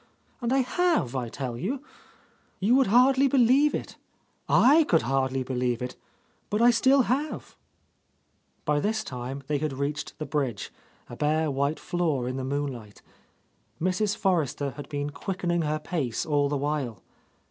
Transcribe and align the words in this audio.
And 0.41 0.51
I 0.51 0.61
have, 0.61 1.15
I 1.15 1.29
tell 1.29 1.55
you! 1.55 1.83
You 2.59 2.73
would 2.73 2.87
hardly 2.87 3.27
believe 3.27 3.75
it, 3.75 3.97
I 4.49 4.83
could 4.85 5.03
hardly 5.03 5.43
believe 5.43 5.79
it, 5.79 5.95
but 6.49 6.59
I 6.59 6.71
still 6.71 7.03
have 7.03 7.55
1" 8.65 8.65
By 8.65 8.79
this 8.79 9.03
time 9.03 9.43
they 9.45 9.59
had 9.59 9.73
reached 9.73 10.17
the 10.17 10.25
bridge, 10.25 10.71
a 11.07 11.15
bare 11.15 11.51
white 11.51 11.79
floor 11.79 12.27
in 12.27 12.37
the 12.37 12.43
moonlight. 12.43 13.03
Mrs. 13.79 14.17
Forrester 14.17 14.71
had 14.71 14.89
been 14.89 15.11
quickening 15.11 15.61
her 15.61 15.77
pace 15.77 16.25
all 16.25 16.49
the 16.49 16.57
while. 16.57 17.03